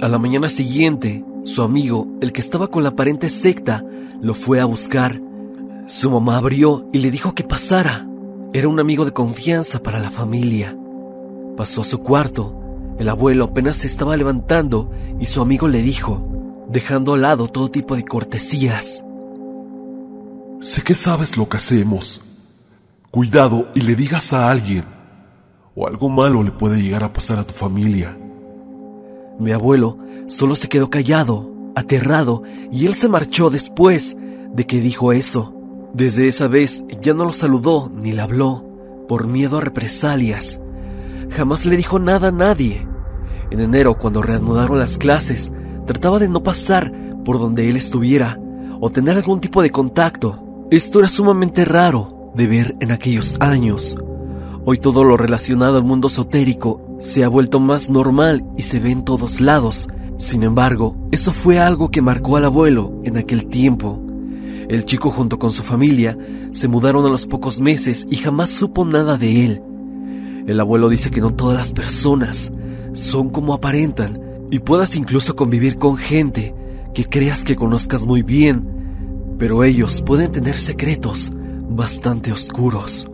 A 0.00 0.08
la 0.08 0.18
mañana 0.18 0.48
siguiente, 0.48 1.24
su 1.44 1.62
amigo, 1.62 2.08
el 2.20 2.32
que 2.32 2.40
estaba 2.40 2.68
con 2.68 2.82
la 2.82 2.90
aparente 2.90 3.28
secta, 3.28 3.84
lo 4.20 4.34
fue 4.34 4.60
a 4.60 4.64
buscar. 4.64 5.20
Su 5.86 6.10
mamá 6.10 6.36
abrió 6.38 6.88
y 6.92 6.98
le 6.98 7.10
dijo 7.10 7.34
que 7.34 7.44
pasara. 7.44 8.06
Era 8.52 8.68
un 8.68 8.80
amigo 8.80 9.04
de 9.04 9.12
confianza 9.12 9.82
para 9.82 10.00
la 10.00 10.10
familia. 10.10 10.76
Pasó 11.56 11.82
a 11.82 11.84
su 11.84 11.98
cuarto. 11.98 12.54
El 12.98 13.08
abuelo 13.08 13.44
apenas 13.44 13.76
se 13.76 13.86
estaba 13.86 14.16
levantando 14.16 14.90
y 15.20 15.26
su 15.26 15.40
amigo 15.40 15.68
le 15.68 15.82
dijo, 15.82 16.35
dejando 16.68 17.14
al 17.14 17.22
lado 17.22 17.48
todo 17.48 17.70
tipo 17.70 17.96
de 17.96 18.04
cortesías. 18.04 19.04
Sé 20.60 20.82
que 20.82 20.94
sabes 20.94 21.36
lo 21.36 21.48
que 21.48 21.58
hacemos. 21.58 22.22
Cuidado 23.10 23.68
y 23.74 23.82
le 23.82 23.94
digas 23.94 24.32
a 24.32 24.50
alguien 24.50 24.96
o 25.76 25.86
algo 25.86 26.08
malo 26.08 26.42
le 26.42 26.50
puede 26.50 26.82
llegar 26.82 27.04
a 27.04 27.12
pasar 27.12 27.38
a 27.38 27.44
tu 27.44 27.52
familia. 27.52 28.16
Mi 29.38 29.52
abuelo 29.52 29.98
solo 30.26 30.56
se 30.56 30.68
quedó 30.68 30.88
callado, 30.88 31.52
aterrado, 31.76 32.42
y 32.72 32.86
él 32.86 32.94
se 32.94 33.08
marchó 33.08 33.50
después 33.50 34.16
de 34.54 34.66
que 34.66 34.80
dijo 34.80 35.12
eso. 35.12 35.52
Desde 35.92 36.28
esa 36.28 36.48
vez 36.48 36.82
ya 37.02 37.12
no 37.14 37.26
lo 37.26 37.32
saludó 37.34 37.90
ni 37.94 38.12
le 38.12 38.22
habló, 38.22 38.64
por 39.06 39.26
miedo 39.26 39.58
a 39.58 39.60
represalias. 39.60 40.60
Jamás 41.30 41.66
le 41.66 41.76
dijo 41.76 41.98
nada 41.98 42.28
a 42.28 42.32
nadie. 42.32 42.86
En 43.50 43.60
enero, 43.60 43.98
cuando 43.98 44.22
reanudaron 44.22 44.78
las 44.78 44.96
clases, 44.96 45.52
trataba 45.86 46.18
de 46.18 46.28
no 46.28 46.42
pasar 46.42 46.92
por 47.24 47.38
donde 47.38 47.70
él 47.70 47.76
estuviera 47.76 48.38
o 48.80 48.90
tener 48.90 49.16
algún 49.16 49.40
tipo 49.40 49.62
de 49.62 49.70
contacto. 49.70 50.66
Esto 50.70 50.98
era 50.98 51.08
sumamente 51.08 51.64
raro 51.64 52.32
de 52.34 52.46
ver 52.46 52.76
en 52.80 52.90
aquellos 52.90 53.36
años. 53.40 53.96
Hoy 54.64 54.78
todo 54.78 55.04
lo 55.04 55.16
relacionado 55.16 55.76
al 55.78 55.84
mundo 55.84 56.08
esotérico 56.08 56.98
se 57.00 57.24
ha 57.24 57.28
vuelto 57.28 57.60
más 57.60 57.88
normal 57.88 58.44
y 58.56 58.62
se 58.62 58.80
ve 58.80 58.90
en 58.90 59.04
todos 59.04 59.40
lados. 59.40 59.88
Sin 60.18 60.42
embargo, 60.42 60.96
eso 61.12 61.32
fue 61.32 61.58
algo 61.58 61.90
que 61.90 62.02
marcó 62.02 62.36
al 62.36 62.44
abuelo 62.44 62.92
en 63.04 63.16
aquel 63.16 63.46
tiempo. 63.46 64.00
El 64.68 64.84
chico 64.84 65.10
junto 65.10 65.38
con 65.38 65.52
su 65.52 65.62
familia 65.62 66.18
se 66.52 66.68
mudaron 66.68 67.06
a 67.06 67.08
los 67.08 67.26
pocos 67.26 67.60
meses 67.60 68.06
y 68.10 68.16
jamás 68.16 68.50
supo 68.50 68.84
nada 68.84 69.16
de 69.16 69.44
él. 69.44 69.62
El 70.46 70.58
abuelo 70.58 70.88
dice 70.88 71.10
que 71.10 71.20
no 71.20 71.30
todas 71.30 71.56
las 71.56 71.72
personas 71.72 72.50
son 72.92 73.28
como 73.28 73.54
aparentan 73.54 74.25
y 74.50 74.60
puedas 74.60 74.96
incluso 74.96 75.36
convivir 75.36 75.78
con 75.78 75.96
gente 75.96 76.54
que 76.94 77.04
creas 77.04 77.44
que 77.44 77.56
conozcas 77.56 78.04
muy 78.04 78.22
bien, 78.22 79.36
pero 79.38 79.64
ellos 79.64 80.02
pueden 80.02 80.32
tener 80.32 80.58
secretos 80.58 81.30
bastante 81.68 82.32
oscuros. 82.32 83.06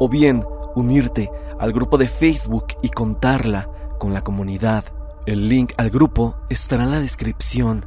o 0.00 0.08
bien 0.08 0.46
unirte 0.74 1.30
al 1.58 1.74
grupo 1.74 1.98
de 1.98 2.08
Facebook 2.08 2.68
y 2.80 2.88
contarla 2.88 3.70
con 3.98 4.14
la 4.14 4.22
comunidad. 4.22 4.86
El 5.26 5.50
link 5.50 5.74
al 5.76 5.90
grupo 5.90 6.36
estará 6.48 6.84
en 6.84 6.92
la 6.92 7.00
descripción. 7.00 7.84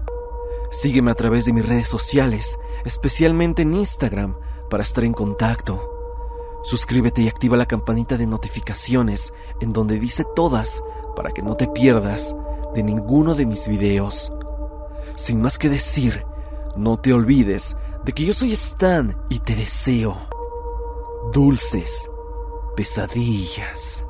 Sígueme 0.69 1.09
a 1.09 1.15
través 1.15 1.45
de 1.45 1.53
mis 1.53 1.65
redes 1.65 1.87
sociales. 1.87 2.59
especialmente 2.85 3.63
en 3.63 3.73
Instagram, 3.73 4.35
para 4.69 4.83
estar 4.83 5.03
en 5.03 5.13
contacto. 5.13 5.90
Suscríbete 6.63 7.21
y 7.21 7.27
activa 7.27 7.57
la 7.57 7.65
campanita 7.65 8.17
de 8.17 8.27
notificaciones 8.27 9.33
en 9.59 9.73
donde 9.73 9.99
dice 9.99 10.25
todas 10.35 10.83
para 11.15 11.31
que 11.31 11.41
no 11.41 11.55
te 11.55 11.67
pierdas 11.67 12.35
de 12.73 12.83
ninguno 12.83 13.35
de 13.35 13.45
mis 13.45 13.67
videos. 13.67 14.31
Sin 15.15 15.41
más 15.41 15.57
que 15.57 15.69
decir, 15.69 16.25
no 16.75 16.97
te 16.97 17.13
olvides 17.13 17.75
de 18.05 18.11
que 18.13 18.25
yo 18.25 18.33
soy 18.33 18.53
Stan 18.53 19.15
y 19.29 19.39
te 19.39 19.55
deseo 19.55 20.17
dulces 21.31 22.09
pesadillas. 22.75 24.03